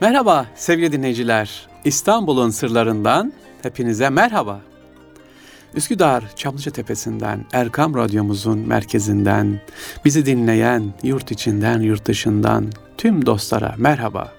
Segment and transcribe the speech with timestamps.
[0.00, 1.68] Merhaba sevgili dinleyiciler.
[1.84, 4.60] İstanbul'un sırlarından hepinize merhaba.
[5.74, 9.60] Üsküdar Çamlıca Tepesi'nden, Erkam Radyomuzun merkezinden,
[10.04, 12.66] bizi dinleyen yurt içinden, yurt dışından
[12.98, 14.32] tüm dostlara merhaba.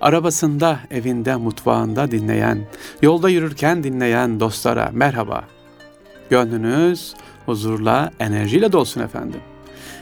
[0.00, 2.66] Arabasında, evinde, mutfağında dinleyen,
[3.02, 5.44] yolda yürürken dinleyen dostlara merhaba.
[6.30, 7.14] Gönlünüz
[7.46, 9.40] huzurla, enerjiyle dolsun efendim.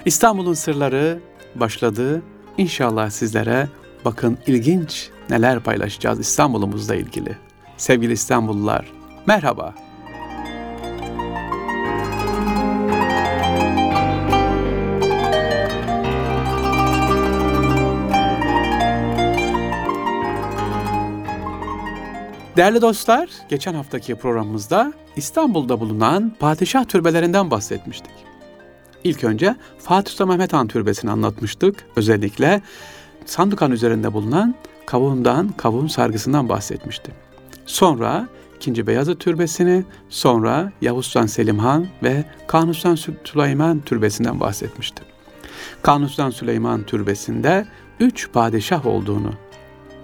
[0.04, 1.20] İstanbul'un sırları
[1.54, 2.22] başladı.
[2.58, 3.68] İnşallah sizlere
[4.06, 7.36] bakın ilginç neler paylaşacağız İstanbul'umuzla ilgili.
[7.76, 8.92] Sevgili İstanbullular,
[9.26, 9.74] merhaba.
[22.56, 28.12] Değerli dostlar, geçen haftaki programımızda İstanbul'da bulunan padişah türbelerinden bahsetmiştik.
[29.04, 31.86] İlk önce Fatih Sultan Mehmet Han Türbesi'ni anlatmıştık.
[31.96, 32.62] Özellikle
[33.26, 34.54] Sandıkan üzerinde bulunan
[34.86, 37.14] kavuğundan, kavuğun sargısından bahsetmiştim.
[37.66, 38.86] Sonra 2.
[38.86, 45.04] Beyazıt Türbesi'ni, sonra Yavuz Sultan Selim Han ve Kanuni Sultan Süleyman Türbesi'nden bahsetmiştim.
[45.82, 47.66] Kanuni Sultan Süleyman Türbesi'nde
[48.00, 49.32] üç padişah olduğunu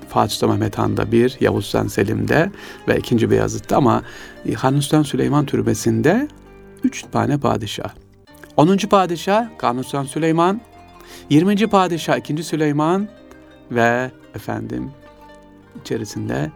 [0.08, 2.50] Fatih Sultan Mehmet Han'da bir, Yavuz Sultan Selim'de
[2.88, 3.30] ve 2.
[3.30, 4.02] Beyazıt'ta ama
[4.60, 6.28] Kanuni Sultan Süleyman Türbesi'nde
[6.84, 7.94] üç tane padişah.
[8.56, 8.76] 10.
[8.76, 10.60] padişah Kanuni Sultan Süleyman,
[11.30, 11.66] 20.
[11.66, 12.42] padişah 2.
[12.42, 13.08] Süleyman
[13.70, 14.90] ve efendim
[15.80, 16.50] içerisinde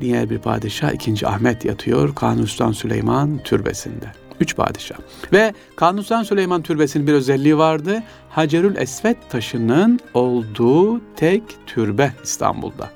[0.00, 1.26] diğer bir padişah 2.
[1.26, 4.12] Ahmet yatıyor Kanuni Süleyman türbesinde.
[4.40, 4.96] Üç padişah.
[5.32, 8.02] Ve Kanuni Süleyman türbesinin bir özelliği vardı.
[8.30, 12.90] Hacerül Esvet taşının olduğu tek türbe İstanbul'da.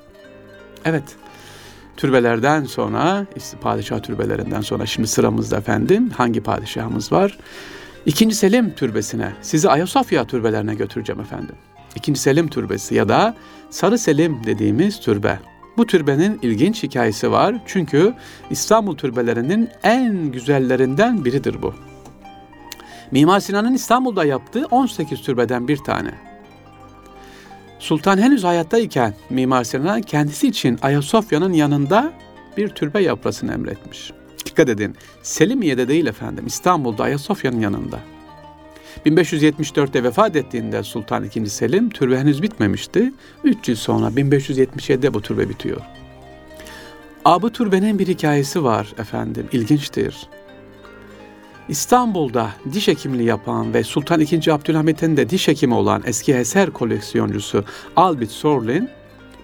[0.85, 1.03] Evet,
[1.97, 3.25] türbelerden sonra,
[3.61, 7.37] padişah türbelerinden sonra şimdi sıramızda efendim hangi padişahımız var?
[8.05, 11.55] İkinci Selim Türbesi'ne, sizi Ayasofya türbelerine götüreceğim efendim.
[11.95, 13.35] İkinci Selim Türbesi ya da
[13.69, 15.39] Sarı Selim dediğimiz türbe.
[15.77, 18.13] Bu türbenin ilginç hikayesi var çünkü
[18.49, 21.73] İstanbul türbelerinin en güzellerinden biridir bu.
[23.11, 26.11] Mimar Sinan'ın İstanbul'da yaptığı 18 türbeden bir tane.
[27.79, 32.13] Sultan henüz hayattayken Mimar Sinan kendisi için Ayasofya'nın yanında
[32.57, 34.11] bir türbe yapmasını emretmiş.
[34.45, 37.99] Dikkat edin, Selimiye'de değil efendim, İstanbul'da Ayasofya'nın yanında.
[39.05, 41.49] 1574'te vefat ettiğinde Sultan II.
[41.49, 43.13] Selim türbe henüz bitmemişti.
[43.43, 45.81] 3 yıl sonra 1577'de bu türbe bitiyor.
[47.25, 50.27] Aa, bu türbenin bir hikayesi var efendim, ilginçtir.
[51.69, 54.51] İstanbul'da diş hekimliği yapan ve Sultan II.
[54.51, 57.63] Abdülhamit'in de diş hekimi olan eski eser koleksiyoncusu
[57.95, 58.89] Albert Sorlin,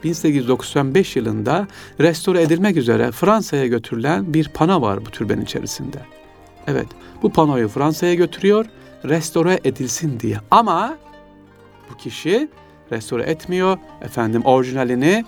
[0.03, 1.67] 1895 yılında
[1.99, 5.97] restore edilmek üzere Fransa'ya götürülen bir pano var bu türbenin içerisinde.
[6.67, 6.87] Evet,
[7.23, 8.65] bu panoyu Fransa'ya götürüyor,
[9.05, 10.37] restore edilsin diye.
[10.51, 10.97] Ama
[11.91, 12.49] bu kişi
[12.91, 13.77] restore etmiyor.
[14.01, 15.25] Efendim orijinalini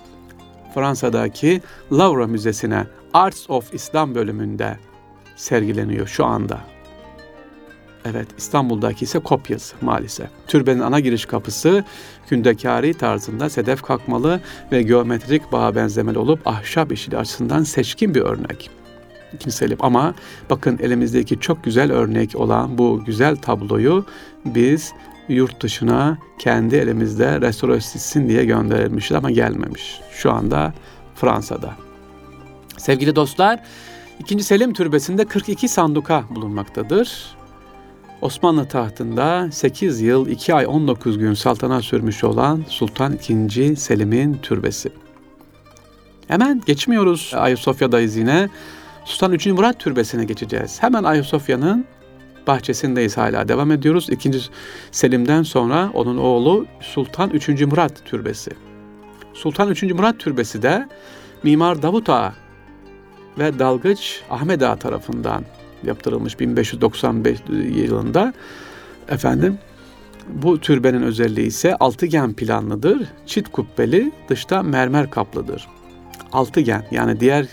[0.74, 1.60] Fransa'daki
[1.92, 4.76] Louvre Müzesi'ne Arts of İslam bölümünde
[5.36, 6.60] sergileniyor şu anda.
[8.04, 10.28] Evet İstanbul'daki ise kopyası maalesef.
[10.46, 11.84] Türbenin ana giriş kapısı
[12.28, 14.40] kündekari tarzında sedef kalkmalı
[14.72, 18.70] ve geometrik bağa benzemeli olup ahşap işi açısından seçkin bir örnek.
[19.32, 20.14] İkinci Selim ama
[20.50, 24.04] bakın elimizdeki çok güzel örnek olan bu güzel tabloyu
[24.44, 24.92] biz
[25.28, 30.00] yurt dışına kendi elimizde restore edilsin diye gönderilmişiz ama gelmemiş.
[30.12, 30.74] Şu anda
[31.14, 31.74] Fransa'da.
[32.78, 33.60] Sevgili dostlar,
[34.18, 34.42] 2.
[34.42, 37.39] Selim Türbesi'nde 42 sanduka bulunmaktadır.
[38.20, 43.76] Osmanlı tahtında 8 yıl 2 ay 19 gün saltanat sürmüş olan Sultan II.
[43.76, 44.92] Selim'in türbesi.
[46.28, 48.48] Hemen geçmiyoruz Ayasofya'dayız yine.
[49.04, 49.46] Sultan 3.
[49.46, 50.82] Murat Türbesi'ne geçeceğiz.
[50.82, 51.84] Hemen Ayasofya'nın
[52.46, 53.48] bahçesindeyiz hala.
[53.48, 54.08] Devam ediyoruz.
[54.10, 54.30] 2.
[54.90, 57.48] Selim'den sonra onun oğlu Sultan 3.
[57.48, 58.50] Murat Türbesi.
[59.34, 59.82] Sultan 3.
[59.82, 60.88] Murat Türbesi de
[61.42, 62.34] Mimar Davut Ağa
[63.38, 65.44] ve Dalgıç Ahmet Ağa tarafından
[65.84, 67.38] yaptırılmış 1595
[67.74, 68.32] yılında.
[69.08, 69.58] Efendim
[70.28, 73.08] bu türbenin özelliği ise altıgen planlıdır.
[73.26, 75.68] Çit kubbeli, dışta mermer kaplıdır.
[76.32, 77.46] Altıgen yani diğer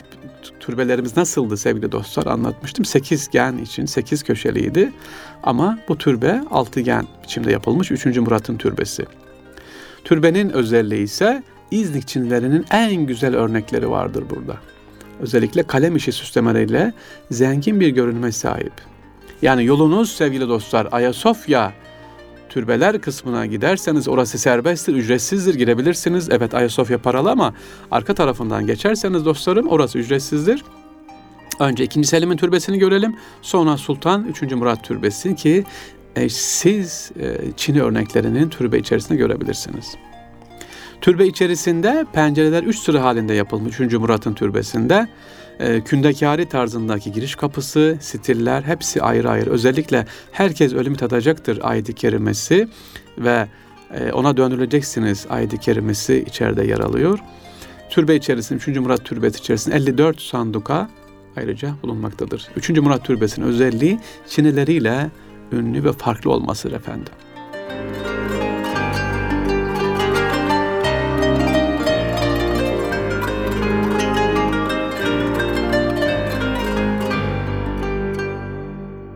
[0.59, 2.85] türbelerimiz nasıldı sevgili dostlar anlatmıştım.
[2.85, 4.91] Sekizgen için sekiz köşeliydi.
[5.43, 8.05] Ama bu türbe altıgen biçimde yapılmış 3.
[8.05, 9.05] Murat'ın türbesi.
[10.03, 14.57] Türbenin özelliği ise İznik Çinlilerinin en güzel örnekleri vardır burada
[15.21, 16.93] özellikle kalem işi süslemeleriyle
[17.31, 18.73] zengin bir görünüme sahip.
[19.41, 21.73] Yani yolunuz sevgili dostlar Ayasofya
[22.49, 26.29] türbeler kısmına giderseniz orası serbesttir, ücretsizdir, girebilirsiniz.
[26.31, 27.53] Evet Ayasofya paralı ama
[27.91, 30.63] arka tarafından geçerseniz dostlarım orası ücretsizdir.
[31.59, 32.03] Önce 2.
[32.03, 33.15] Selim'in türbesini görelim.
[33.41, 34.41] Sonra Sultan 3.
[34.41, 35.63] Murat türbesi ki
[36.15, 39.95] e, siz e, Çin'i örneklerinin türbe içerisinde görebilirsiniz.
[41.01, 43.93] Türbe içerisinde pencereler üç sıra halinde yapılmış 3.
[43.93, 45.07] Murat'ın türbesinde.
[45.59, 49.49] E, kündekari tarzındaki giriş kapısı, stiller hepsi ayrı ayrı.
[49.49, 52.67] Özellikle herkes ölümü tadacaktır ayet-i kerimesi
[53.17, 53.47] ve
[53.93, 57.19] e, ona döndürüleceksiniz ayet-i kerimesi içeride yer alıyor.
[57.89, 58.77] Türbe içerisinde 3.
[58.77, 60.89] Murat Türbesi içerisinde 54 sanduka
[61.37, 62.47] ayrıca bulunmaktadır.
[62.55, 62.69] 3.
[62.69, 65.09] Murat Türbesi'nin özelliği çinileriyle
[65.51, 67.13] ünlü ve farklı olmasıdır efendim.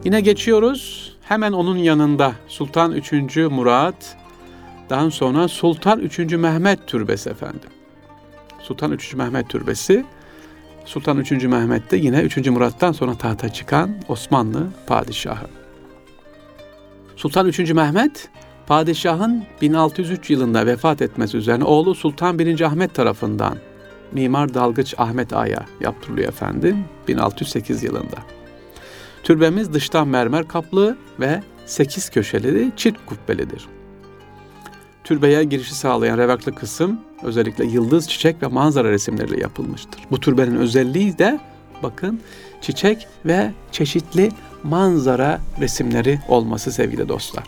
[0.06, 1.13] Yine geçiyoruz.
[1.21, 3.36] Hemen onun yanında Sultan 3.
[3.36, 4.18] Murat,
[4.89, 6.19] daha sonra Sultan 3.
[6.19, 7.69] Mehmet Türbesi efendim.
[8.59, 9.13] Sultan 3.
[9.13, 10.06] Mehmet Türbesi.
[10.86, 11.31] Sultan 3.
[11.31, 12.38] Mehmet de yine 3.
[12.38, 15.48] Murat'tan sonra tahta çıkan Osmanlı padişahı.
[17.15, 17.59] Sultan 3.
[17.59, 18.30] Mehmet
[18.68, 22.62] padişahın 1603 yılında vefat etmesi üzerine oğlu Sultan 1.
[22.62, 23.57] Ahmet tarafından
[24.12, 28.41] Mimar Dalgıç Ahmet Ağa'ya yaptırılıyor efendim 1608 yılında.
[29.24, 33.68] Türbemiz dıştan mermer kaplı ve 8 köşeli çift kubbelidir.
[35.04, 40.02] Türbeye girişi sağlayan revaklı kısım özellikle yıldız, çiçek ve manzara resimleriyle yapılmıştır.
[40.12, 41.40] Bu türbenin özelliği de
[41.84, 42.20] bakın
[42.62, 44.30] çiçek ve çeşitli
[44.64, 47.44] manzara resimleri olması sevgili dostlar.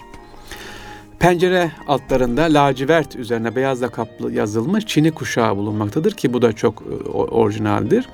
[1.19, 7.09] Pencere altlarında lacivert üzerine beyazla kaplı yazılmış çini kuşağı bulunmaktadır ki bu da çok e,
[7.11, 8.07] orijinaldir.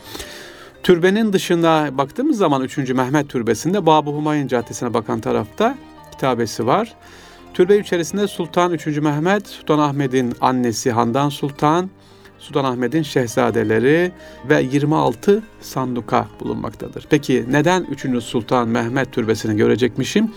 [0.84, 2.78] Türbenin dışında baktığımız zaman 3.
[2.78, 5.78] Mehmet Türbesi'nde Babı Humayun Caddesi'ne bakan tarafta
[6.12, 6.96] kitabesi var.
[7.54, 8.88] Türbe içerisinde Sultan 3.
[8.88, 11.90] Mehmet, Sultan Ahmet'in annesi Handan Sultan,
[12.40, 14.12] Sultan Ahmet'in şehzadeleri
[14.50, 17.06] ve 26 sanduka bulunmaktadır.
[17.10, 18.24] Peki neden 3.
[18.24, 20.32] Sultan Mehmet türbesini görecekmişim?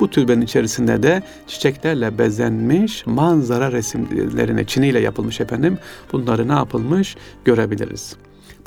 [0.00, 5.78] Bu türbenin içerisinde de çiçeklerle bezenmiş manzara resimlerini çiniyle yapılmış efendim.
[6.12, 8.16] Bunları ne yapılmış görebiliriz.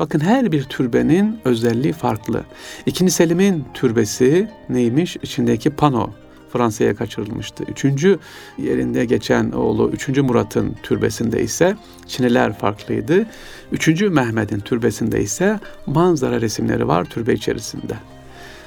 [0.01, 2.43] Bakın her bir türbenin özelliği farklı.
[2.85, 5.17] İkinci Selim'in türbesi neymiş?
[5.23, 6.09] İçindeki pano
[6.53, 7.63] Fransa'ya kaçırılmıştı.
[7.63, 8.19] Üçüncü
[8.57, 11.75] yerinde geçen oğlu üçüncü Murat'ın türbesinde ise
[12.07, 13.25] Çiniler farklıydı.
[13.71, 17.93] Üçüncü Mehmet'in türbesinde ise manzara resimleri var türbe içerisinde.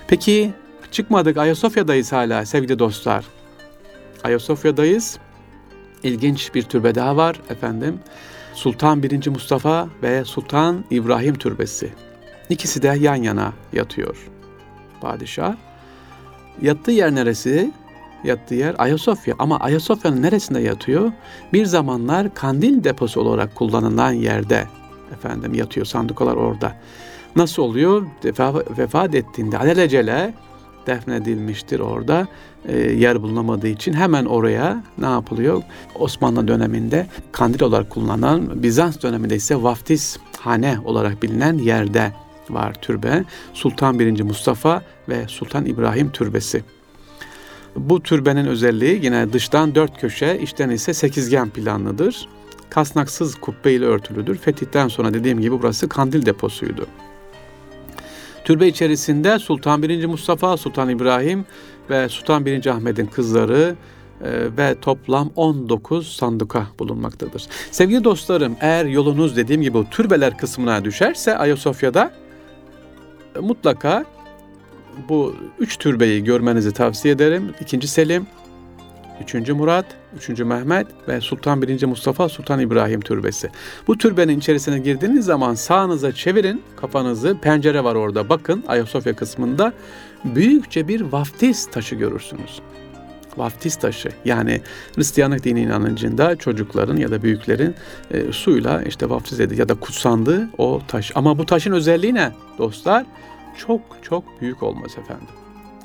[0.08, 0.52] Peki
[0.90, 3.24] çıkmadık Ayasofya'dayız hala sevgili dostlar.
[4.24, 5.18] Ayasofya'dayız.
[6.02, 7.98] İlginç bir türbe daha var efendim.
[8.54, 9.28] Sultan 1.
[9.28, 11.92] Mustafa ve Sultan İbrahim Türbesi.
[12.48, 14.30] İkisi de yan yana yatıyor.
[15.00, 15.56] Padişah.
[16.62, 17.72] Yattığı yer neresi?
[18.24, 19.34] Yattığı yer Ayasofya.
[19.38, 21.12] Ama Ayasofya'nın neresinde yatıyor?
[21.52, 24.68] Bir zamanlar kandil deposu olarak kullanılan yerde
[25.12, 25.86] efendim yatıyor.
[25.86, 26.76] Sandukalar orada.
[27.36, 28.06] Nasıl oluyor?
[28.24, 30.34] Vefa, vefat ettiğinde alelacele
[30.86, 32.26] defnedilmiştir orada.
[32.68, 35.62] E, yer bulunamadığı için hemen oraya ne yapılıyor?
[35.94, 42.12] Osmanlı döneminde kandil olarak kullanılan, Bizans döneminde ise vaftiz hane olarak bilinen yerde
[42.50, 43.24] var türbe.
[43.54, 44.22] Sultan 1.
[44.22, 46.62] Mustafa ve Sultan İbrahim türbesi.
[47.76, 52.28] Bu türbenin özelliği yine dıştan dört köşe, içten ise sekizgen planlıdır.
[52.70, 54.36] Kasnaksız kubbe ile örtülüdür.
[54.38, 56.86] Fetihten sonra dediğim gibi burası kandil deposuydu.
[58.44, 60.06] Türbe içerisinde Sultan 1.
[60.06, 61.44] Mustafa, Sultan İbrahim
[61.90, 62.66] ve Sultan 1.
[62.66, 63.76] Ahmet'in kızları
[64.24, 67.46] e, ve toplam 19 sanduka bulunmaktadır.
[67.70, 72.12] Sevgili dostlarım eğer yolunuz dediğim gibi türbeler kısmına düşerse Ayasofya'da
[73.36, 74.04] e, mutlaka
[75.08, 77.54] bu üç türbeyi görmenizi tavsiye ederim.
[77.60, 78.26] İkinci Selim,
[79.20, 79.48] 3.
[79.48, 79.86] Murat,
[80.28, 80.40] 3.
[80.40, 81.84] Mehmet ve Sultan 1.
[81.84, 83.50] Mustafa Sultan İbrahim türbesi.
[83.86, 87.38] Bu türbenin içerisine girdiğiniz zaman sağınıza çevirin kafanızı.
[87.42, 89.72] Pencere var orada bakın Ayasofya kısmında.
[90.24, 92.60] Büyükçe bir vaftiz taşı görürsünüz.
[93.36, 94.60] Vaftiz taşı yani
[94.96, 97.74] Hristiyanlık dini inancında çocukların ya da büyüklerin
[98.10, 101.12] e, suyla işte vaftiz edildi ya da kutsandığı o taş.
[101.14, 103.06] Ama bu taşın özelliği ne dostlar?
[103.56, 105.28] Çok çok büyük olmaz efendim.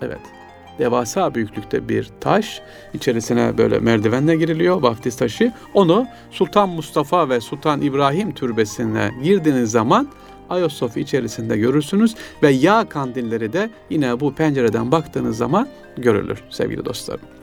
[0.01, 0.38] Evet
[0.79, 2.62] devasa büyüklükte bir taş.
[2.93, 5.53] İçerisine böyle merdivenle giriliyor vaftiz taşı.
[5.74, 10.07] Onu Sultan Mustafa ve Sultan İbrahim türbesine girdiğiniz zaman
[10.50, 15.67] Ayasofya içerisinde görürsünüz ve yağ kandilleri de yine bu pencereden baktığınız zaman
[15.98, 17.38] görülür sevgili dostlarım.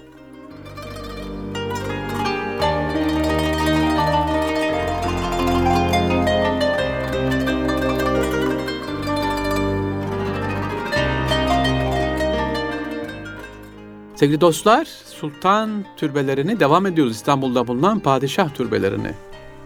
[14.16, 17.12] Sevgili dostlar, sultan türbelerini devam ediyoruz.
[17.16, 19.10] İstanbul'da bulunan padişah türbelerini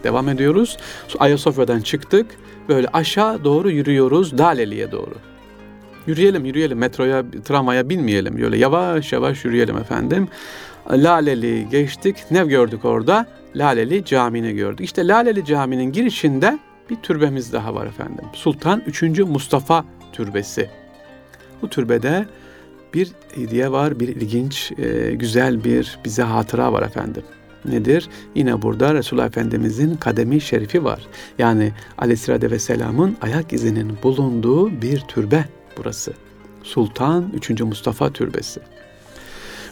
[0.05, 0.77] devam ediyoruz.
[1.19, 2.27] Ayasofya'dan çıktık.
[2.69, 5.15] Böyle aşağı doğru yürüyoruz Daleli'ye doğru.
[6.07, 6.79] Yürüyelim, yürüyelim.
[6.79, 8.43] Metroya, tramvaya binmeyelim.
[8.43, 10.29] Böyle yavaş yavaş yürüyelim efendim.
[10.91, 12.17] Laleli geçtik.
[12.31, 13.27] Ne gördük orada?
[13.57, 14.81] Laleli Camii'ni gördük.
[14.81, 16.59] İşte Laleli Camii'nin girişinde
[16.91, 18.25] bir türbemiz daha var efendim.
[18.33, 19.03] Sultan 3.
[19.19, 20.71] Mustafa Türbesi.
[21.63, 22.27] Bu türbede
[22.95, 27.23] bir hediye var, bir ilginç, e, güzel bir bize hatıra var efendim.
[27.65, 28.09] Nedir?
[28.35, 31.07] Yine burada Resulullah Efendimizin kademi şerifi var.
[31.39, 35.45] Yani Aleyhisselatü Vesselam'ın ayak izinin bulunduğu bir türbe
[35.77, 36.13] burası.
[36.63, 37.51] Sultan 3.
[37.61, 38.61] Mustafa Türbesi.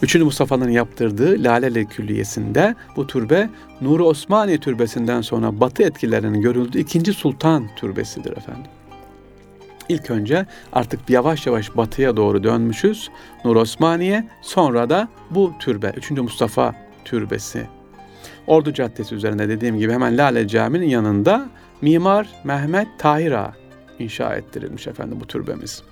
[0.03, 0.15] 3.
[0.15, 7.69] Mustafa'nın yaptırdığı Laleli Külliyesi'nde bu türbe Nuri Osmani Türbesi'nden sonra batı etkilerinin görüldüğü ikinci sultan
[7.77, 8.71] türbesidir efendim.
[9.89, 13.11] İlk önce artık yavaş yavaş batıya doğru dönmüşüz.
[13.45, 16.11] Nur Osmaniye sonra da bu türbe 3.
[16.11, 17.67] Mustafa Türbesi.
[18.47, 21.49] Ordu Caddesi üzerinde dediğim gibi hemen Lale Camii'nin yanında
[21.81, 23.55] Mimar Mehmet Tahir Ağa
[23.99, 25.83] inşa ettirilmiş efendim bu türbemiz.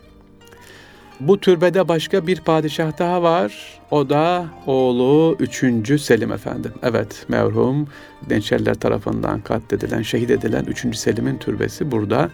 [1.20, 3.80] Bu türbede başka bir padişah daha var.
[3.90, 6.00] O da oğlu 3.
[6.00, 6.73] Selim efendim.
[6.82, 7.88] Evet merhum
[8.30, 10.96] Dençerler tarafından katledilen, şehit edilen 3.
[10.96, 12.30] Selim'in türbesi burada.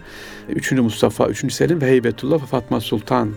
[0.49, 0.71] 3.
[0.71, 1.53] Mustafa, 3.
[1.53, 3.29] Selim ve Heybetullah Fatma Sultan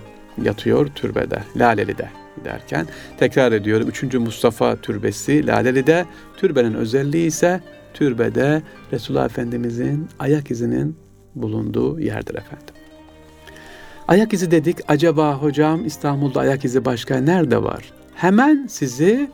[0.42, 2.08] yatıyor türbede, Laleli'de
[2.44, 2.86] derken
[3.18, 4.14] tekrar ediyorum 3.
[4.14, 6.04] Mustafa türbesi Laleli'de
[6.36, 7.60] türbenin özelliği ise
[7.94, 8.62] türbede
[8.92, 10.96] Resulullah Efendimizin ayak izinin
[11.34, 12.75] bulunduğu yerdir efendim.
[14.08, 14.76] Ayak izi dedik.
[14.88, 17.92] Acaba hocam İstanbul'da ayak izi başka nerede var?
[18.14, 19.30] Hemen sizi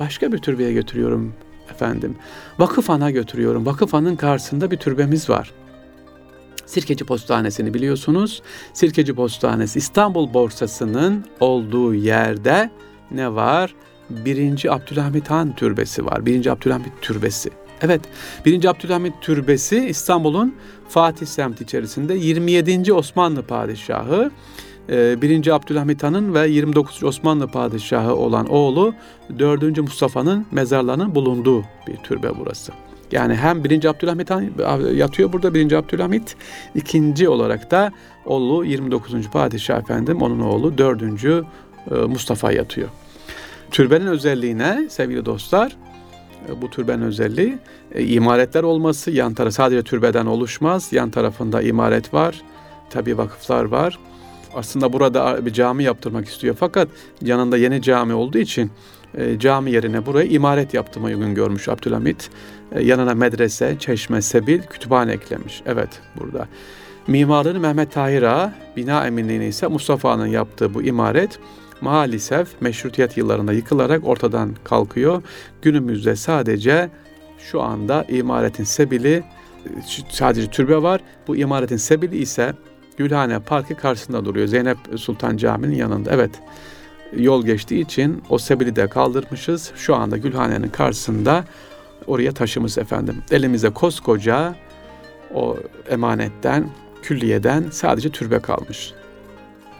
[0.00, 1.34] başka bir türbeye götürüyorum
[1.70, 2.16] efendim.
[2.58, 3.66] Vakıfan'a götürüyorum.
[3.66, 5.52] Vakıfan'ın karşısında bir türbemiz var.
[6.66, 8.42] Sirkeci Postanesi'ni biliyorsunuz.
[8.72, 12.70] Sirkeci Postanesi İstanbul borsasının olduğu yerde
[13.10, 13.74] ne var?
[14.10, 16.26] Birinci Abdülhamit Han Türbesi var.
[16.26, 17.50] Birinci Abdülhamit Türbesi.
[17.82, 18.00] Evet,
[18.46, 18.64] 1.
[18.64, 20.54] Abdülhamit Türbesi İstanbul'un
[20.88, 22.92] Fatih semti içerisinde 27.
[22.92, 24.30] Osmanlı padişahı
[24.88, 25.46] 1.
[25.46, 27.04] E, Abdülhamit Han'ın ve 29.
[27.04, 28.94] Osmanlı padişahı olan oğlu
[29.38, 29.78] 4.
[29.78, 32.72] Mustafa'nın mezarlarının bulunduğu bir türbe burası.
[33.12, 33.84] Yani hem 1.
[33.84, 34.50] Abdülhamit Han
[34.94, 35.72] yatıyor burada 1.
[35.72, 36.36] Abdülhamit,
[36.74, 37.92] ikinci olarak da
[38.26, 39.30] oğlu 29.
[39.30, 41.02] padişah efendim onun oğlu 4.
[41.02, 41.42] E,
[41.94, 42.88] Mustafa yatıyor.
[43.70, 45.76] Türbenin özelliğine sevgili dostlar
[46.62, 47.58] bu türbenin özelliği
[47.94, 49.10] e, imaretler olması.
[49.10, 50.92] Yan tarafı sadece türbeden oluşmaz.
[50.92, 52.42] Yan tarafında imaret var.
[52.90, 53.98] Tabi vakıflar var.
[54.54, 56.56] Aslında burada bir cami yaptırmak istiyor.
[56.60, 56.88] Fakat
[57.22, 58.70] yanında yeni cami olduğu için
[59.14, 62.30] e, cami yerine buraya imaret yaptırmayı uygun görmüş Abdülhamit.
[62.72, 65.62] E, yanına medrese, çeşme, sebil, kütüphane eklemiş.
[65.66, 65.88] Evet
[66.20, 66.48] burada.
[67.06, 68.24] Mimarını Mehmet Tahir
[68.76, 71.38] bina eminliğini ise Mustafa'nın yaptığı bu imaret
[71.80, 75.22] maalesef meşrutiyet yıllarında yıkılarak ortadan kalkıyor.
[75.62, 76.90] Günümüzde sadece
[77.38, 79.24] şu anda imaretin sebili
[80.08, 81.00] sadece türbe var.
[81.26, 82.54] Bu imaretin sebili ise
[82.96, 84.46] Gülhane Parkı karşısında duruyor.
[84.46, 86.10] Zeynep Sultan Camii'nin yanında.
[86.10, 86.30] Evet
[87.16, 89.72] yol geçtiği için o sebili de kaldırmışız.
[89.76, 91.44] Şu anda Gülhane'nin karşısında
[92.06, 93.16] oraya taşımız efendim.
[93.30, 94.54] Elimize koskoca
[95.34, 95.56] o
[95.90, 96.70] emanetten,
[97.02, 98.92] külliyeden sadece türbe kalmış.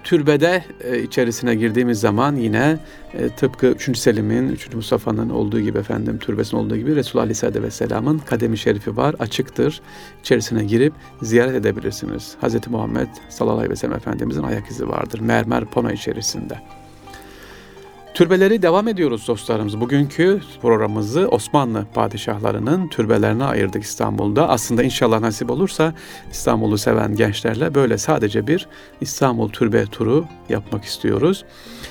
[0.05, 2.79] Türbede e, içerisine girdiğimiz zaman yine
[3.15, 3.99] e, tıpkı 3.
[3.99, 4.75] Selim'in, 3.
[4.75, 9.81] Mustafa'nın olduğu gibi efendim türbesinin olduğu gibi Resulullah Aleyhisselatü Vesselam'ın kademi şerifi var, açıktır.
[10.21, 10.93] İçerisine girip
[11.23, 12.37] ziyaret edebilirsiniz.
[12.43, 12.69] Hz.
[12.69, 16.59] Muhammed sallallahu aleyhi ve sellem Efendimizin ayak izi vardır mermer pano içerisinde.
[18.15, 19.81] Türbeleri devam ediyoruz dostlarımız.
[19.81, 24.49] Bugünkü programımızı Osmanlı padişahlarının türbelerine ayırdık İstanbul'da.
[24.49, 25.95] Aslında inşallah nasip olursa
[26.31, 28.69] İstanbul'u seven gençlerle böyle sadece bir
[29.01, 31.45] İstanbul türbe turu yapmak istiyoruz.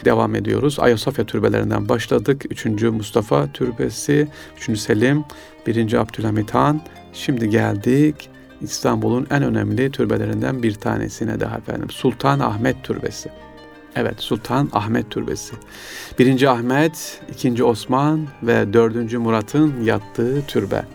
[0.06, 0.80] Devam ediyoruz.
[0.80, 2.46] Ayasofya türbelerinden başladık.
[2.50, 2.66] 3.
[2.84, 4.28] Mustafa Türbesi,
[4.70, 4.80] 3.
[4.80, 5.24] Selim,
[5.68, 5.94] 1.
[5.94, 6.82] Abdülhamit Han.
[7.14, 8.30] Şimdi geldik
[8.62, 11.90] İstanbul'un en önemli türbelerinden bir tanesine daha efendim.
[11.90, 13.30] Sultan Ahmet Türbesi.
[13.96, 15.56] Evet Sultan Ahmet Türbesi.
[16.20, 20.86] Birinci Ahmet, ikinci Osman ve dördüncü Murat'ın yattığı türbe.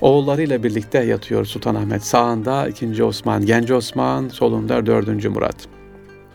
[0.00, 2.04] Oğullarıyla birlikte yatıyor Sultan Ahmet.
[2.04, 5.56] Sağında ikinci Osman, genç Osman, solunda dördüncü Murat.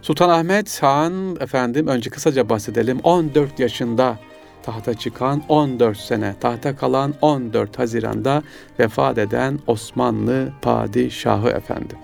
[0.02, 3.00] Sultan Ahmet Han efendim önce kısaca bahsedelim.
[3.04, 4.20] 14 yaşında
[4.64, 8.44] tahta çıkan 14 sene tahta kalan 14 Haziran'da
[8.80, 11.98] vefat eden Osmanlı padişahı efendim.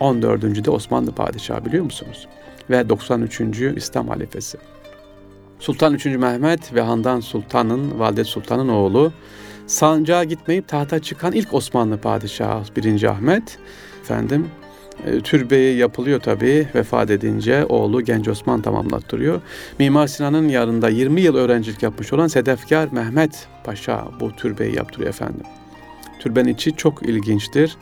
[0.00, 0.64] 14.
[0.64, 2.28] de Osmanlı padişahı biliyor musunuz?
[2.70, 3.60] Ve 93.
[3.76, 4.58] İslam halifesi.
[5.58, 6.06] Sultan 3.
[6.06, 9.12] Mehmet ve Handan Sultan'ın, Valide Sultan'ın oğlu,
[9.66, 13.02] sancağa gitmeyip tahta çıkan ilk Osmanlı padişahı 1.
[13.02, 13.58] Ahmet.
[14.02, 14.46] Efendim,
[15.06, 19.40] e, türbeyi yapılıyor tabii vefat edince oğlu Genç Osman tamamlattırıyor.
[19.78, 25.46] Mimar Sinan'ın yanında 20 yıl öğrencilik yapmış olan Sedefkar Mehmet Paşa bu türbeyi yaptırıyor efendim.
[26.18, 27.76] Türbenin içi çok ilginçtir.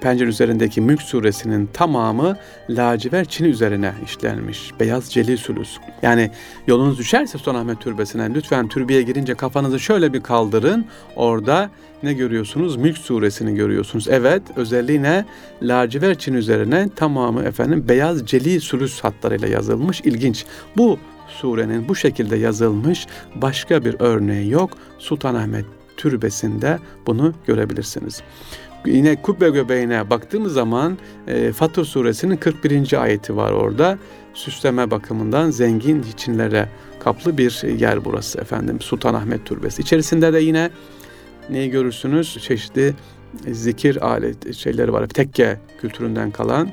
[0.00, 2.36] Pencere üzerindeki Mülk suresinin tamamı
[2.70, 4.72] lacivert çini üzerine işlenmiş.
[4.80, 5.78] Beyaz celi sülüs.
[6.02, 6.30] Yani
[6.66, 10.84] yolunuz düşerse Sultanahmet Türbesi'ne lütfen türbeye girince kafanızı şöyle bir kaldırın.
[11.16, 11.70] Orada
[12.02, 12.76] ne görüyorsunuz?
[12.76, 14.08] Mülk suresini görüyorsunuz.
[14.08, 15.24] Evet özelliği ne?
[15.62, 20.00] Lacivert çini üzerine tamamı efendim beyaz celi sülüs hatlarıyla yazılmış.
[20.00, 20.44] İlginç.
[20.76, 24.70] Bu surenin bu şekilde yazılmış başka bir örneği yok.
[24.98, 25.64] Sultanahmet
[26.00, 28.22] Türbesi'nde bunu görebilirsiniz.
[28.86, 33.02] Yine kubbe göbeğine baktığımız zaman e, Fatır suresinin 41.
[33.02, 33.98] ayeti var orada.
[34.34, 36.68] Süsleme bakımından zengin içinlere
[37.00, 38.80] kaplı bir yer burası efendim.
[38.80, 39.82] Sultanahmet Türbesi.
[39.82, 40.70] İçerisinde de yine
[41.50, 42.38] neyi görürsünüz?
[42.42, 42.94] Çeşitli
[43.50, 45.06] zikir alet şeyleri var.
[45.06, 46.68] Tekke kültüründen kalan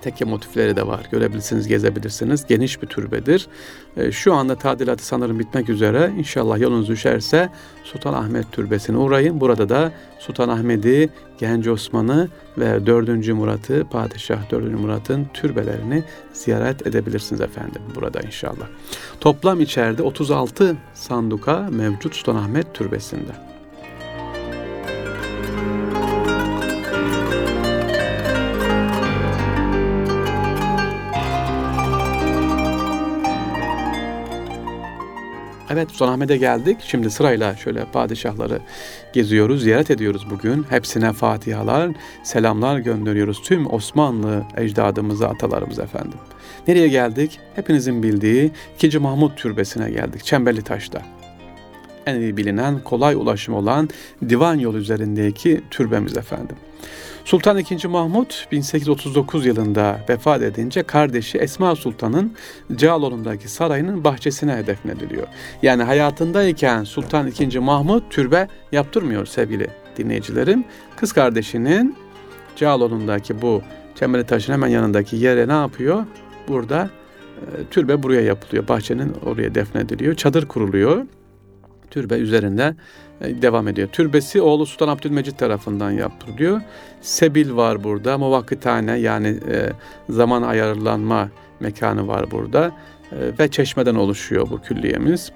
[0.00, 1.08] tekke motifleri de var.
[1.10, 2.46] Görebilirsiniz, gezebilirsiniz.
[2.46, 3.48] Geniş bir türbedir.
[3.96, 6.12] E, şu anda tadilatı sanırım bitmek üzere.
[6.18, 7.50] İnşallah yolunuz düşerse
[7.84, 9.40] Sultan Ahmet Türbesi'ne uğrayın.
[9.40, 12.28] Burada da Sultan Ahmet'i, Genç Osman'ı
[12.58, 13.28] ve 4.
[13.28, 14.80] Murat'ı, Padişah 4.
[14.80, 18.66] Murat'ın türbelerini ziyaret edebilirsiniz efendim burada inşallah.
[19.20, 23.49] Toplam içeride 36 sanduka mevcut Sultan Ahmet Türbesi'nde.
[35.72, 36.76] Evet Sultanahmet'e geldik.
[36.80, 38.60] Şimdi sırayla şöyle padişahları
[39.12, 40.62] geziyoruz, ziyaret ediyoruz bugün.
[40.70, 41.90] Hepsine fatihalar,
[42.22, 46.18] selamlar gönderiyoruz tüm Osmanlı ecdadımıza, atalarımıza efendim.
[46.68, 47.40] Nereye geldik?
[47.54, 48.50] Hepinizin bildiği
[48.82, 48.98] 2.
[48.98, 50.24] Mahmut Türbesi'ne geldik.
[50.24, 51.02] Çemberli Taş'ta.
[52.06, 53.88] En iyi bilinen, kolay ulaşım olan
[54.28, 56.56] Divan Yolu üzerindeki türbemiz efendim.
[57.24, 57.88] Sultan II.
[57.88, 62.32] Mahmut 1839 yılında vefat edince kardeşi Esma Sultan'ın
[62.76, 65.26] Cağaloğlu'ndaki sarayının bahçesine defnediliyor.
[65.62, 67.58] Yani hayatındayken Sultan II.
[67.58, 70.64] Mahmut türbe yaptırmıyor sevgili dinleyicilerim.
[70.96, 71.96] Kız kardeşinin
[72.56, 73.62] Cağaloğlu'ndaki bu
[73.94, 76.04] Çemberli Taş'ın hemen yanındaki yere ne yapıyor?
[76.48, 76.90] Burada
[77.36, 78.68] e, türbe buraya yapılıyor.
[78.68, 80.14] Bahçenin oraya defnediliyor.
[80.14, 81.06] Çadır kuruluyor.
[81.90, 82.74] Türbe üzerinde
[83.20, 83.88] e, devam ediyor.
[83.88, 86.60] Türbesi oğlu Sultan Abdülmecit tarafından yapılıyor.
[87.00, 88.18] Sebil var burada.
[88.18, 89.70] Muvakkitane yani e,
[90.08, 91.28] zaman ayarlanma
[91.60, 92.72] mekanı var burada.
[93.12, 95.32] E, ve çeşmeden oluşuyor bu külliyemiz.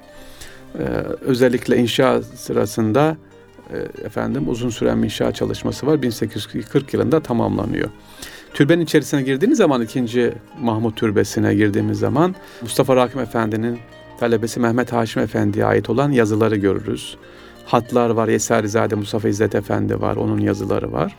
[1.20, 3.16] Özellikle inşa sırasında
[4.04, 6.02] efendim uzun süren bir inşa çalışması var.
[6.02, 7.88] 1840 yılında tamamlanıyor.
[8.54, 13.78] Türbenin içerisine girdiğiniz zaman ikinci Mahmut Türbesi'ne girdiğimiz zaman Mustafa Rakim Efendi'nin
[14.20, 17.16] talebesi Mehmet Haşim Efendi'ye ait olan yazıları görürüz
[17.66, 18.28] hatlar var.
[18.28, 20.16] Yesarizade Mustafa İzzet Efendi var.
[20.16, 21.16] Onun yazıları var.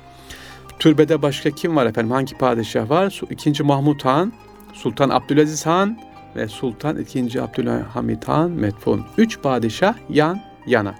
[0.79, 2.11] Türbede başka kim var efendim?
[2.11, 3.21] Hangi padişah var?
[3.29, 4.33] İkinci Mahmut Han,
[4.73, 5.99] Sultan Abdülaziz Han
[6.35, 7.39] ve Sultan II.
[7.39, 9.01] Abdülhamit Han metfun.
[9.17, 10.95] Üç padişah yan yana.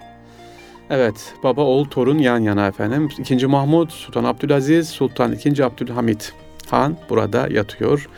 [0.90, 3.10] Evet, baba oğul torun yan yana efendim.
[3.20, 5.64] İkinci Mahmut, Sultan Abdülaziz, Sultan II.
[5.64, 6.34] Abdülhamit
[6.70, 8.10] Han burada yatıyor.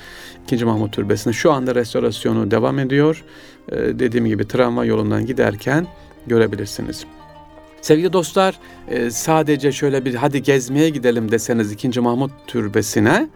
[0.43, 3.23] İkinci Mahmut Türbesi'nde şu anda restorasyonu devam ediyor.
[3.71, 5.87] Ee, dediğim gibi tramvay yolundan giderken
[6.27, 7.05] görebilirsiniz.
[7.81, 11.99] Sevgili dostlar e, sadece şöyle bir hadi gezmeye gidelim deseniz 2.
[11.99, 13.29] Mahmut Türbesi'ne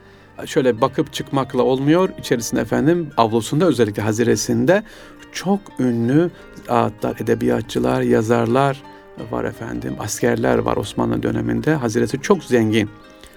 [0.45, 2.09] şöyle bakıp çıkmakla olmuyor.
[2.19, 4.83] İçerisinde efendim avlusunda özellikle haziresinde
[5.31, 6.31] çok ünlü
[6.69, 8.83] ağıtlar, edebiyatçılar, yazarlar
[9.31, 9.95] var efendim.
[9.99, 11.73] Askerler var Osmanlı döneminde.
[11.73, 12.89] Haziresi çok zengin.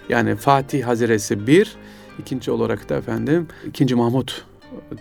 [0.09, 1.75] Yani Fatih Haziresi bir,
[2.19, 3.95] ikinci olarak da efendim 2.
[3.95, 4.45] Mahmut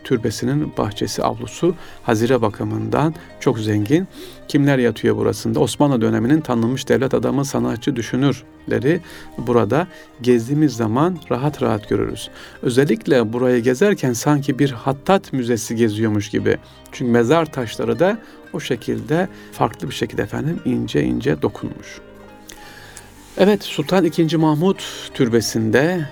[0.05, 4.09] türbesinin bahçesi, avlusu hazire bakımından çok zengin.
[4.49, 5.61] Kimler yatıyor burasında?
[5.61, 9.01] Osmanlı döneminin tanınmış devlet adamı, sanatçı, düşünürleri
[9.39, 9.87] burada
[10.23, 12.31] gezdiğimiz zaman rahat rahat görürüz.
[12.63, 16.59] Özellikle burayı gezerken sanki bir hattat müzesi geziyormuş gibi.
[16.93, 18.19] Çünkü mezar taşları da
[18.53, 22.01] o şekilde farklı bir şekilde efendim ince ince dokunmuş.
[23.39, 24.37] Evet Sultan II.
[24.37, 26.09] Mahmut türbesinde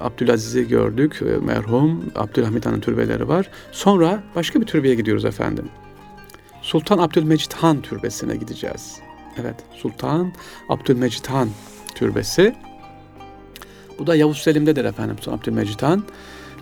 [0.00, 1.22] Abdülaziz'i gördük.
[1.22, 3.50] E, merhum Abdülhamit Han'ın türbeleri var.
[3.72, 5.68] Sonra başka bir türbeye gidiyoruz efendim.
[6.62, 8.96] Sultan Abdülmecit Han türbesine gideceğiz.
[9.40, 10.32] Evet, Sultan
[10.68, 11.48] Abdülmecit Han
[11.94, 12.54] türbesi.
[13.98, 16.04] Bu da Yavuz Selim'dedir efendim Sultan Abdülmecit Han.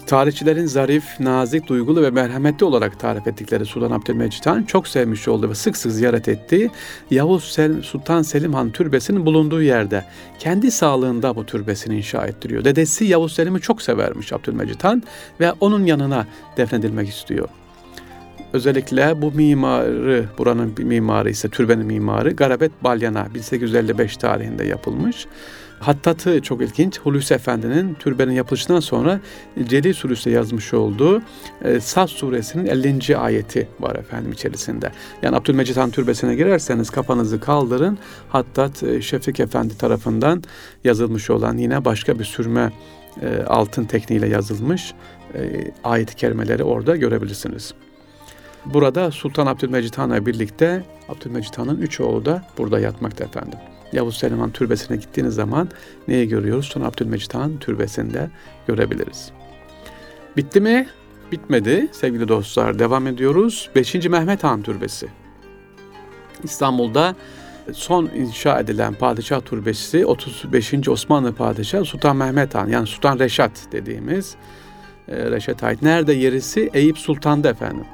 [0.07, 5.51] Tarihçilerin zarif, nazik, duygulu ve merhametli olarak tarif ettikleri Sultan Abdülmecit Han çok sevmiş olduğu
[5.51, 6.71] ve sık sık ziyaret ettiği
[7.11, 10.05] Yavuz Sel Sultan Selim Han türbesinin bulunduğu yerde
[10.39, 12.65] kendi sağlığında bu türbesini inşa ettiriyor.
[12.65, 15.03] Dedesi Yavuz Selim'i çok severmiş Abdülmecit Han
[15.41, 17.49] ve onun yanına defnedilmek istiyor.
[18.55, 25.27] Özellikle bu mimarı, buranın bir mimarı ise türbenin mimarı Garabet Balyana 1855 tarihinde yapılmış.
[25.81, 27.01] Hattatı çok ilginç.
[27.01, 29.21] Hulusi Efendi'nin türbenin yapılışından sonra
[29.65, 31.23] Celil Suresi'de yazmış olduğu
[31.65, 33.17] e, Saz Suresinin 50.
[33.17, 34.93] ayeti var efendim içerisinde.
[35.23, 37.99] Yani Abdülmecit Han Türbesi'ne girerseniz kafanızı kaldırın.
[38.29, 40.43] Hattat e, Şefik Efendi tarafından
[40.85, 42.73] yazılmış olan yine başka bir sürme
[43.23, 44.95] e, altın tekniğiyle yazılmış
[45.35, 47.75] e, ayet-i kerimeleri orada görebilirsiniz.
[48.65, 53.59] Burada Sultan Abdülmecit Han'la birlikte Abdülmecit Han'ın üç oğlu da burada yatmakta efendim.
[53.93, 55.69] Yavuz Selim Han Türbesi'ne gittiğiniz zaman
[56.09, 56.67] neyi görüyoruz?
[56.67, 58.31] Sultan Abdülmecit Han Türbesi'nde
[58.67, 59.33] görebiliriz.
[60.37, 60.89] Bitti mi?
[61.33, 62.79] Bitmedi sevgili dostlar.
[62.79, 63.71] Devam ediyoruz.
[63.75, 63.95] 5.
[63.95, 65.09] Mehmet Han Türbesi.
[66.43, 67.15] İstanbul'da
[67.73, 70.89] son inşa edilen padişah türbesi 35.
[70.89, 74.35] Osmanlı padişahı Sultan Mehmet Han yani Sultan Reşat dediğimiz
[75.09, 75.83] e, Reşat ait.
[75.83, 76.71] Nerede yerisi?
[76.75, 77.85] Eyüp Sultan'da efendim.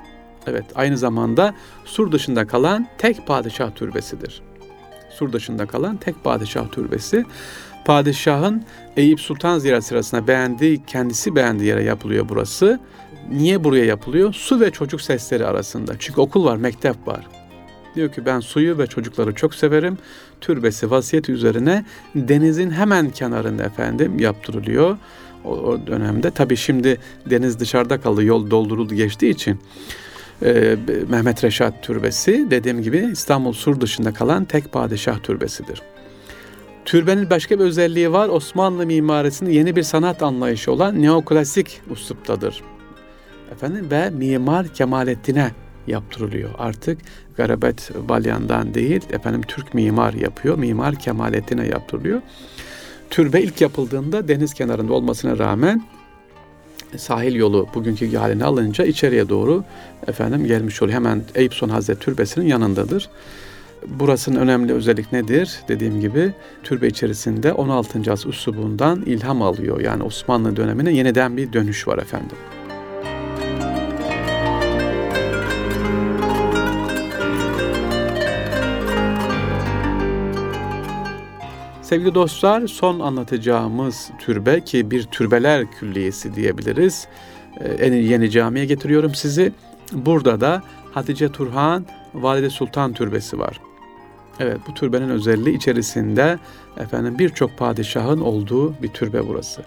[0.46, 4.42] Evet aynı zamanda sur dışında kalan tek padişah türbesidir.
[5.11, 7.24] Sur dışında kalan tek padişah türbesi.
[7.85, 8.64] Padişahın
[8.96, 12.81] Eyüp Sultan ziyaret sırasında beğendiği, kendisi beğendiği yere yapılıyor burası.
[13.31, 14.33] Niye buraya yapılıyor?
[14.33, 15.92] Su ve çocuk sesleri arasında.
[15.98, 17.26] Çünkü okul var, mektep var.
[17.94, 19.98] Diyor ki ben suyu ve çocukları çok severim.
[20.40, 24.96] Türbesi vasiyet üzerine denizin hemen kenarında efendim yaptırılıyor.
[25.44, 26.98] O, o dönemde tabii şimdi
[27.31, 29.61] deniz dışarıda kaldı yol dolduruldu geçtiği için.
[30.42, 30.76] Ee,
[31.09, 35.83] Mehmet Reşat Türbesi dediğim gibi İstanbul Sur dışında kalan tek padişah türbesidir.
[36.85, 38.29] Türbenin başka bir özelliği var.
[38.29, 42.62] Osmanlı mimarisinin yeni bir sanat anlayışı olan neoklasik usluptadır.
[43.53, 45.50] Efendim ve Mimar Kemalettin'e
[45.87, 46.50] yaptırılıyor.
[46.59, 46.98] Artık
[47.37, 50.59] Garabet Balyan'dan değil, efendim Türk mimar yapıyor.
[50.59, 52.22] Mimar Kemalettin'e yaptırılıyor.
[53.11, 55.83] Türbe ilk yapıldığında deniz kenarında olmasına rağmen
[56.96, 59.64] sahil yolu bugünkü haline alınca içeriye doğru
[60.07, 60.96] efendim gelmiş oluyor.
[60.96, 63.09] Hemen Eyüp Sultan Hazretleri Türbesi'nin yanındadır.
[63.87, 65.61] Burasının önemli özellik nedir?
[65.68, 68.12] Dediğim gibi türbe içerisinde 16.
[68.12, 69.81] asır üslubundan ilham alıyor.
[69.81, 72.37] Yani Osmanlı dönemine yeniden bir dönüş var efendim.
[81.90, 87.09] Sevgili dostlar son anlatacağımız türbe ki bir türbeler külliyesi diyebiliriz.
[87.61, 89.53] Ee, en yeni camiye getiriyorum sizi.
[89.92, 93.61] Burada da Hatice Turhan Valide Sultan Türbesi var.
[94.40, 96.38] Evet bu türbenin özelliği içerisinde
[96.76, 99.62] efendim birçok padişahın olduğu bir türbe burası.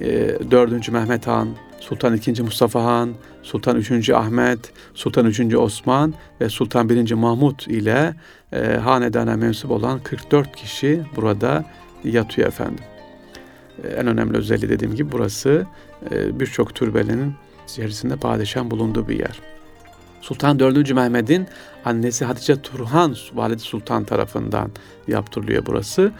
[0.00, 0.88] Ee, 4.
[0.88, 1.48] Mehmet Han,
[1.80, 2.42] Sultan II.
[2.42, 4.10] Mustafa Han, Sultan 3.
[4.10, 5.54] Ahmet, Sultan 3.
[5.54, 7.12] Osman ve Sultan 1.
[7.12, 8.14] Mahmut ile
[8.52, 11.64] e, hanedana mensup olan 44 kişi burada
[12.04, 12.84] yatıyor efendim.
[13.84, 15.66] E, en önemli özelliği dediğim gibi burası
[16.10, 17.34] e, birçok türbenin
[17.68, 19.40] içerisinde padişahın bulunduğu bir yer.
[20.20, 20.92] Sultan 4.
[20.92, 21.46] Mehmet'in
[21.84, 24.70] annesi Hatice Turhan Valide Sultan tarafından
[25.08, 26.12] yaptırılıyor burası.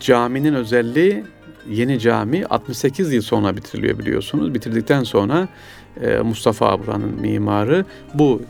[0.00, 1.24] Caminin özelliği
[1.70, 4.54] yeni cami 68 yıl sonra bitiriliyor biliyorsunuz.
[4.54, 5.48] Bitirdikten sonra
[6.00, 8.42] e, Mustafa buranın mimarı bu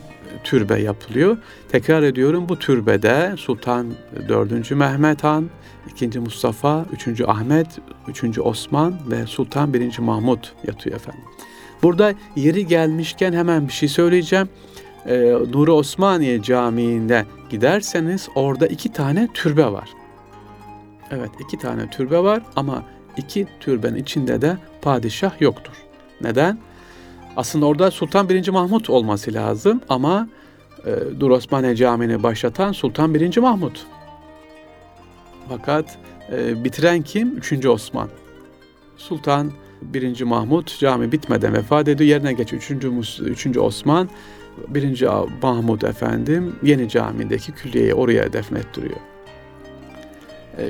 [0.43, 1.37] türbe yapılıyor.
[1.71, 3.87] Tekrar ediyorum bu türbede Sultan
[4.29, 4.71] 4.
[4.71, 5.49] Mehmet Han,
[6.01, 6.19] 2.
[6.19, 7.21] Mustafa, 3.
[7.21, 7.67] Ahmet,
[8.07, 8.39] 3.
[8.39, 9.99] Osman ve Sultan 1.
[9.99, 11.23] Mahmut yatıyor efendim.
[11.83, 14.49] Burada yeri gelmişken hemen bir şey söyleyeceğim.
[15.05, 15.19] Ee,
[15.51, 19.89] Nuri Osmaniye Camii'nde giderseniz orada iki tane türbe var.
[21.11, 22.83] Evet iki tane türbe var ama
[23.17, 25.73] iki türbenin içinde de padişah yoktur.
[26.21, 26.57] Neden?
[27.37, 28.49] Aslında orada Sultan 1.
[28.49, 30.27] Mahmut olması lazım ama
[30.85, 31.39] e, Dur
[31.75, 33.37] Camii'ni başlatan Sultan 1.
[33.37, 33.85] Mahmut.
[35.49, 35.97] Fakat
[36.31, 37.37] e, bitiren kim?
[37.37, 37.65] 3.
[37.65, 38.09] Osman.
[38.97, 40.21] Sultan 1.
[40.21, 42.09] Mahmut cami bitmeden vefat ediyor.
[42.09, 42.71] Yerine geç 3.
[43.21, 43.57] 3.
[43.57, 44.09] Osman
[44.67, 45.05] 1.
[45.41, 49.12] Mahmud efendim yeni camideki külliyeyi oraya defnettiriyor.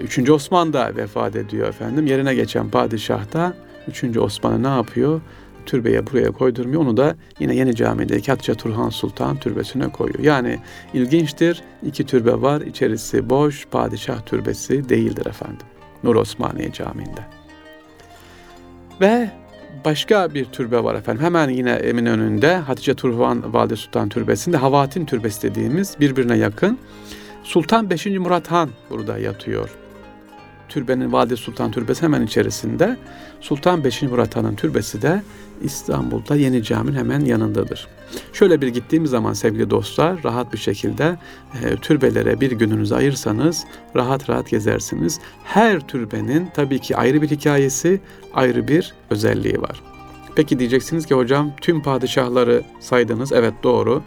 [0.03, 0.19] 3.
[0.19, 2.07] E, Osman da vefat ediyor efendim.
[2.07, 3.53] Yerine geçen padişah da
[3.87, 4.17] 3.
[4.17, 5.21] Osman'ı ne yapıyor?
[5.65, 6.81] Türbeye buraya koydurmuyor.
[6.81, 10.19] Onu da yine Yeni Cami'deki Hatice Turhan Sultan türbesine koyuyor.
[10.19, 10.59] Yani
[10.93, 11.63] ilginçtir.
[11.83, 12.61] İki türbe var.
[12.61, 13.67] İçerisi boş.
[13.67, 15.65] Padişah türbesi değildir efendim.
[16.03, 17.21] Nur Osmaniye Camii'nde.
[19.01, 19.31] Ve
[19.85, 21.23] başka bir türbe var efendim.
[21.23, 26.79] Hemen yine Eminönü'nde Hatice Turhan Valide Sultan Türbesi'nde Havatin Türbesi dediğimiz birbirine yakın.
[27.43, 28.05] Sultan 5.
[28.05, 29.69] Murat Han burada yatıyor.
[30.69, 32.97] Türbenin Valide Sultan Türbesi hemen içerisinde.
[33.41, 34.01] Sultan 5.
[34.01, 35.23] Murat Han'ın türbesi de
[35.63, 37.87] İstanbul'da Yeni Cami'nin hemen yanındadır.
[38.33, 41.17] Şöyle bir gittiğimiz zaman sevgili dostlar rahat bir şekilde
[41.63, 45.19] e, türbelere bir gününüzü ayırsanız rahat rahat gezersiniz.
[45.43, 48.01] Her türbenin tabii ki ayrı bir hikayesi,
[48.33, 49.81] ayrı bir özelliği var.
[50.35, 53.31] Peki diyeceksiniz ki hocam tüm padişahları saydınız.
[53.31, 54.03] Evet doğru.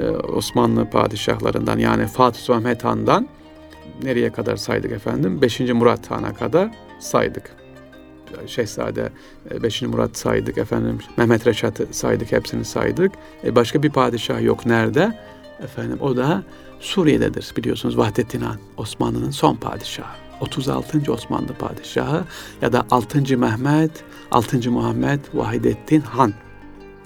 [0.00, 3.28] Ee, Osmanlı padişahlarından yani Fatih Sultan Mehmet Han'dan
[4.02, 5.42] nereye kadar saydık efendim?
[5.42, 5.60] 5.
[5.60, 7.56] Murat Han'a kadar saydık.
[8.46, 9.08] Şehzade
[9.62, 9.82] 5.
[9.82, 10.98] Murat saydık efendim.
[11.16, 13.12] Mehmet Reşat'ı saydık, hepsini saydık.
[13.44, 15.18] E, başka bir padişah yok nerede?
[15.62, 16.42] Efendim o da
[16.80, 20.25] Suriye'dedir biliyorsunuz Vahdettin Han, Osmanlı'nın son padişahı.
[20.40, 21.12] 36.
[21.12, 22.24] Osmanlı padişahı
[22.62, 23.38] ya da 6.
[23.38, 24.70] Mehmet, 6.
[24.70, 26.32] Muhammed Vahidettin Han.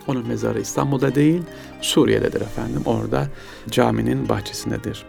[0.07, 1.43] Onun mezarı İstanbul'da değil,
[1.81, 2.83] Suriye'dedir efendim.
[2.85, 3.29] Orada
[3.71, 5.05] caminin bahçesindedir.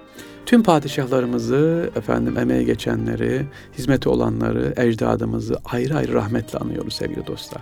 [0.46, 3.46] Tüm padişahlarımızı, efendim emeği geçenleri,
[3.78, 7.62] hizmeti olanları, ecdadımızı ayrı ayrı rahmetle anıyoruz sevgili dostlar.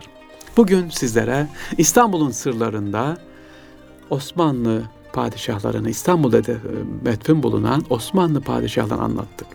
[0.57, 3.17] Bugün sizlere İstanbul'un sırlarında
[4.09, 4.81] Osmanlı
[5.13, 6.53] padişahlarını İstanbul'da da
[7.03, 9.47] metfun bulunan Osmanlı padişahlarını anlattık.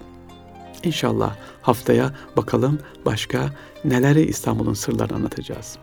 [0.85, 3.51] İnşallah haftaya bakalım başka
[3.85, 5.79] neleri İstanbul'un sırlarını anlatacağız.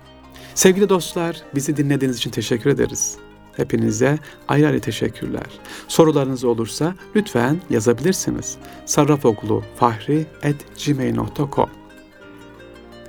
[0.56, 3.18] Sevgili dostlar, bizi dinlediğiniz için teşekkür ederiz.
[3.58, 5.46] Hepinize ayrı ayrı teşekkürler.
[5.88, 8.58] Sorularınız olursa lütfen yazabilirsiniz.
[8.86, 11.70] Sarrafoklu fahri at gmail.com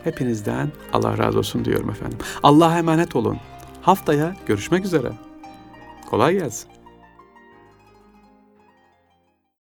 [0.05, 2.19] Hepinizden Allah razı olsun diyorum efendim.
[2.43, 3.39] Allah'a emanet olun.
[3.83, 5.13] Haftaya görüşmek üzere.
[6.11, 6.72] Kolay gelsin.